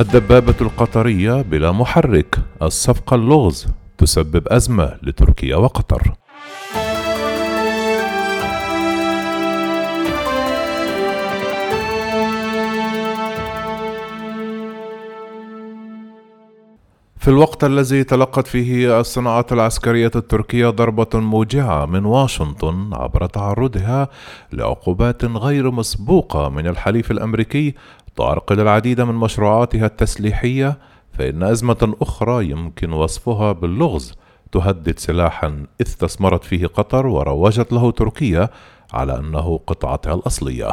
[0.00, 2.38] الدبابة القطرية بلا محرك.
[2.62, 3.66] الصفقة اللغز
[3.98, 6.12] تسبب أزمة لتركيا وقطر.
[17.18, 24.08] في الوقت الذي تلقت فيه الصناعات العسكرية التركية ضربة موجعة من واشنطن عبر تعرضها
[24.52, 27.74] لعقوبات غير مسبوقة من الحليف الأمريكي
[28.18, 30.78] تعرقل العديد من مشروعاتها التسليحية
[31.12, 34.14] فإن أزمة أخرى يمكن وصفها باللغز.
[34.52, 38.48] تهدد سلاحا استثمرت فيه قطر وروجت له تركيا
[38.92, 40.68] على أنه قطعتها الأصلية.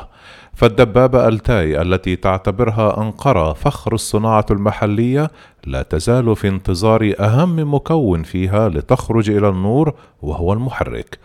[0.53, 5.31] فالدبابة التاي التي تعتبرها أنقرة فخر الصناعة المحلية
[5.65, 11.19] لا تزال في انتظار أهم مكون فيها لتخرج إلى النور وهو المحرك.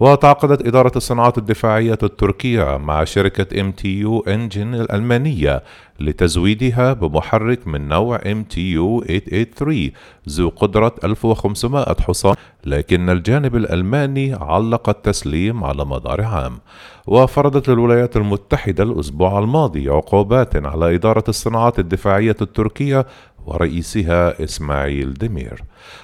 [0.00, 5.62] وتعاقدت إدارة الصناعات الدفاعية التركية مع شركة MTU Engine الألمانية
[6.00, 9.90] لتزويدها بمحرك من نوع MTU 883
[10.28, 12.34] ذو قدرة 1500 حصان
[12.64, 16.58] لكن الجانب الألماني علق التسليم على مدار عام.
[17.06, 23.06] وفرضت الولايات المتحدة الأسبوع الماضي عقوبات على إدارة الصناعات الدفاعية التركية
[23.46, 25.62] ورئيسها إسماعيل دمير.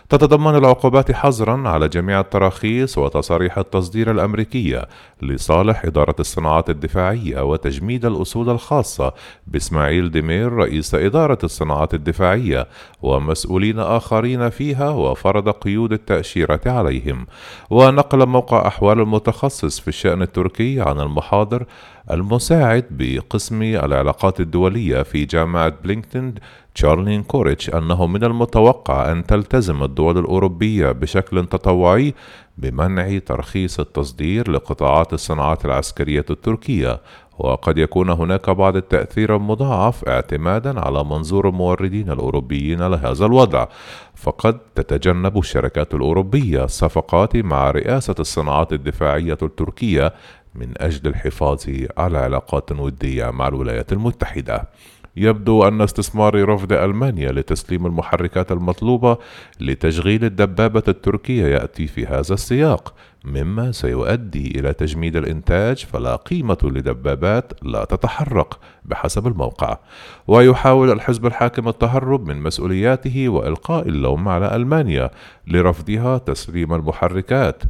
[0.08, 4.88] تتضمن العقوبات حظرا على جميع التراخيص وتصاريح التصدير الأمريكية
[5.22, 9.12] لصالح إدارة الصناعات الدفاعية وتجميد الأصول الخاصة
[9.46, 12.66] بإسماعيل دمير رئيس إدارة الصناعات الدفاعية
[13.02, 17.26] ومسؤولين آخرين فيها وفرض قيود التأشيرة عليهم.
[17.70, 21.64] ونقل موقع أحوال المتخصص في الشأن التركي عن المحاضر
[22.10, 26.34] المساعد بقسم العلاقات الدولية في جامعة بلينكتون
[26.74, 32.14] تشارلين كوريتش أنه من المتوقع أن تلتزم الدول الأوروبية بشكل تطوعي
[32.58, 37.00] بمنع ترخيص التصدير لقطاعات الصناعات العسكرية التركية
[37.38, 43.66] وقد يكون هناك بعض التأثير المضاعف اعتمادا على منظور الموردين الأوروبيين لهذا الوضع.
[44.14, 50.14] فقد تتجنب الشركات الأوروبية الصفقات مع رئاسة الصناعات الدفاعية التركية
[50.54, 51.64] من أجل الحفاظ
[51.98, 54.68] على علاقات ودية مع الولايات المتحدة.
[55.16, 59.18] يبدو أن استثمار رفض ألمانيا لتسليم المحركات المطلوبة
[59.60, 67.52] لتشغيل الدبابة التركية يأتي في هذا السياق مما سيؤدي إلى تجميد الإنتاج فلا قيمة لدبابات
[67.62, 69.78] لا تتحرك بحسب الموقع.
[70.26, 75.10] ويحاول الحزب الحاكم التهرب من مسؤولياته وإلقاء اللوم على ألمانيا
[75.46, 77.62] لرفضها تسليم المحركات.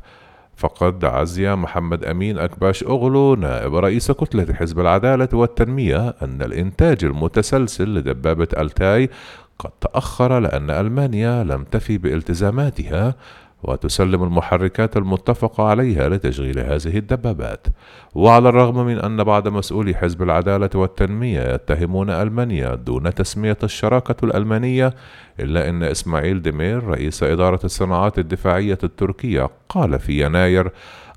[0.57, 7.95] فقد عزي محمد أمين أكباش أغلو نائب رئيس كتلة حزب العدالة والتنمية أن الإنتاج المتسلسل
[7.95, 9.11] لدبابة ألتاي
[9.59, 13.15] قد تأخر لأن ألمانيا لم تفي بالتزاماتها
[13.63, 17.67] وتسلم المحركات المتفق عليها لتشغيل هذه الدبابات.
[18.15, 24.95] وعلى الرغم من أن بعض مسؤولي حزب العدالة والتنمية يتهمون ألمانيا دون تسمية الشراكة الألمانية
[25.41, 30.73] إلا أن إسماعيل دمير رئيس إدارة الصناعات الدفاعية التركية قال في يناير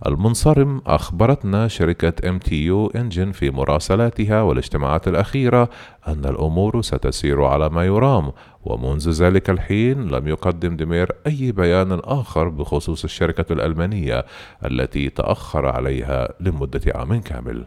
[0.08, 5.70] المنصرم أخبرتنا شركة MTU Engine في مراسلاتها والاجتماعات الأخيرة
[6.08, 8.32] أن الأمور ستسير على ما يرام
[8.64, 14.26] ومنذ ذلك الحين لم يقدم دمير أي بيان آخر بخصوص الشركة الألمانية
[14.66, 17.66] التي تأخر عليها لمدة عام كامل.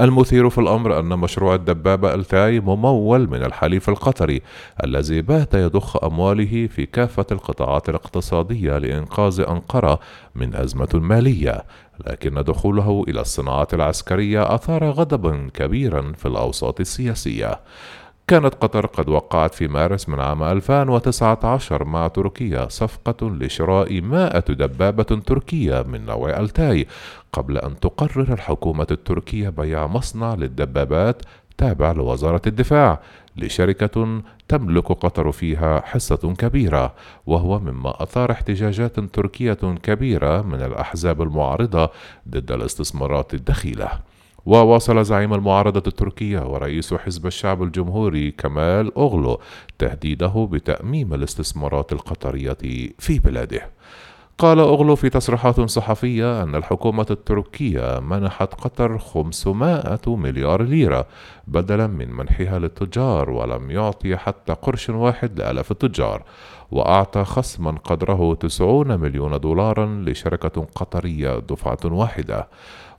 [0.00, 4.42] المثير في الأمر أن مشروع الدبابة التاي ممول من الحليف القطري
[4.84, 10.00] الذي بات يضخ أمواله في كافة القطاعات الاقتصادية لإنقاذ أنقرة
[10.34, 11.64] من أزمة مالية.
[12.06, 17.60] لكن دخوله إلى الصناعات العسكرية أثار غضبا كبيرا في الأوساط السياسية.
[18.30, 25.02] كانت قطر قد وقعت في مارس من عام 2019 مع تركيا صفقة لشراء 100 دبابة
[25.02, 26.86] تركية من نوع ألتاي
[27.32, 31.22] قبل أن تقرر الحكومة التركية بيع مصنع للدبابات
[31.58, 33.00] تابع لوزارة الدفاع
[33.36, 36.94] لشركة تملك قطر فيها حصة كبيرة
[37.26, 41.90] وهو مما أثار احتجاجات تركية كبيرة من الأحزاب المعارضة
[42.28, 44.09] ضد الاستثمارات الدخيلة.
[44.46, 49.40] وواصل زعيم المعارضة التركية ورئيس حزب الشعب الجمهوري كمال أوغلو
[49.78, 52.56] تهديده بتأميم الاستثمارات القطرية
[52.98, 53.70] في بلاده.
[54.38, 61.06] قال أوغلو في تصريحات صحفية أن الحكومة التركية منحت قطر 500 مليار ليرة
[61.46, 66.22] بدلا من منحها للتجار ولم يعطي حتى قرش واحد لآلاف التجار.
[66.70, 72.48] وأعطى خصما قدره 90 مليون دولارا لشركة قطرية دفعة واحدة.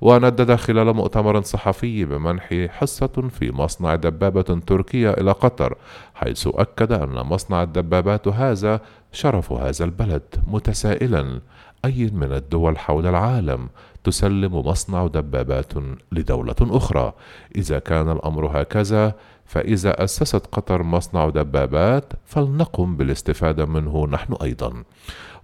[0.02, 5.76] وندد خلال مؤتمر صحفي بمنح حصة في مصنع دبابة تركية إلى قطر
[6.16, 8.82] حيث أكد أن مصنع الدبابات هذا
[9.12, 11.42] شرف هذا البلد متسائلا.
[11.86, 13.70] أي من الدول حول العالم
[14.04, 15.74] تسلم مصنع دبابات
[16.12, 17.14] لدولة أخرى؟
[17.56, 19.16] إذا كان الأمر هكذا
[19.52, 24.84] فإذا أسست قطر مصنع دبابات فلنقم بالاستفادة منه نحن أيضا.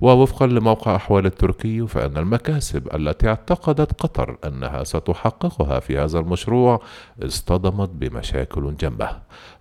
[0.01, 6.81] ووفقا لموقع أحوال التركي فإن المكاسب التي اعتقدت قطر أنها ستحققها في هذا المشروع
[7.24, 9.09] اصطدمت بمشاكل جمة.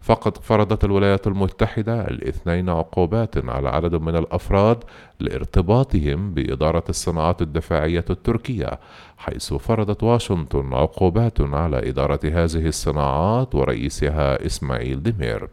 [0.00, 4.84] فقد فرضت الولايات المتحدة الاثنين عقوبات على عدد من الأفراد
[5.20, 8.80] لارتباطهم بإدارة الصناعات الدفاعية التركية
[9.18, 15.48] حيث فرضت واشنطن عقوبات على إدارة هذه الصناعات ورئيسها إسماعيل ديمير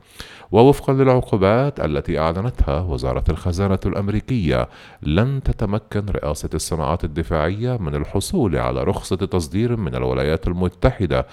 [0.51, 4.69] ووفقا للعقوبات التي أعلنتها وزارة الخزانة الأمريكية
[5.04, 11.27] لن تتمكن رئاسة الصناعات الدفاعية من الحصول على رخصة تصدير من الولايات المتحدة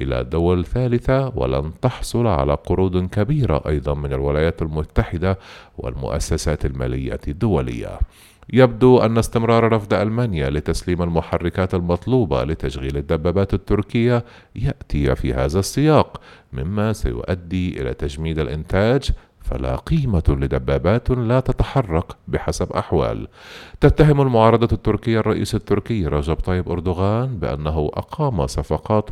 [0.00, 5.38] إلى دول ثالثة ولن تحصل على قروض كبيرة أيضا من الولايات المتحدة
[5.78, 7.75] والمؤسسات المالية الدولية.
[8.52, 14.24] يبدو أن استمرار رفض ألمانيا لتسليم المحركات المطلوبة لتشغيل الدبابات التركية
[14.56, 16.20] يأتي في هذا السياق
[16.52, 19.10] مما سيؤدي إلى تجميد الإنتاج
[19.50, 23.28] فلا قيمة لدبابات لا تتحرك بحسب أحوال.
[23.80, 29.10] تتهم المعارضة التركية الرئيس التركي رجب طيب أردوغان بأنه أقام صفقات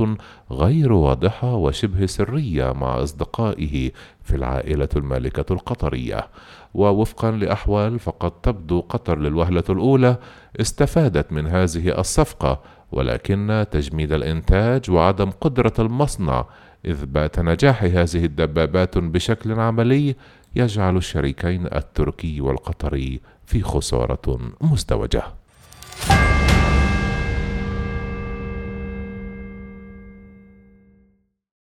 [0.51, 3.91] غير واضحة وشبه سرية مع أصدقائه
[4.23, 6.29] في العائلة المالكة القطرية.
[6.75, 10.17] ووفقا لأحوال فقد تبدو قطر للوهلة الأولى
[10.61, 12.61] استفادت من هذه الصفقة
[12.93, 16.45] ولكن تجميد الإنتاج وعدم قدرة المصنع
[16.87, 20.17] إثبات نجاح هذه الدبابات بشكل عملي
[20.57, 25.23] يجعل الشريكين التركي والقطري في خسارة مزدوجة.